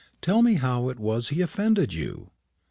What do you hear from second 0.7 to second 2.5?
it was he offended you."